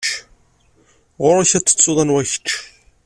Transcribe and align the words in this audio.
Ɣur-k 1.23 1.51
ad 1.57 1.65
tettuḍ 1.65 1.97
anwa 2.03 2.21
kečč! 2.31 2.47